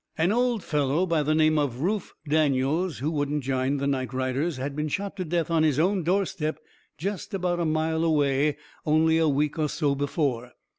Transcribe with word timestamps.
An 0.17 0.31
old 0.31 0.63
feller 0.63 1.05
by 1.05 1.21
the 1.21 1.35
name 1.35 1.59
of 1.59 1.79
Rufe 1.81 2.15
Daniels 2.27 2.97
who 2.97 3.11
wouldn't 3.11 3.43
jine 3.43 3.77
the 3.77 3.85
night 3.85 4.13
riders 4.15 4.57
had 4.57 4.75
been 4.75 4.87
shot 4.87 5.15
to 5.17 5.23
death 5.25 5.51
on 5.51 5.61
his 5.61 5.77
own 5.77 6.01
door 6.01 6.25
step, 6.25 6.59
jest 6.97 7.35
about 7.35 7.59
a 7.59 7.65
mile 7.65 8.03
away, 8.03 8.57
only 8.83 9.19
a 9.19 9.29
week 9.29 9.59
or 9.59 9.69
so 9.69 9.93
before. 9.93 10.53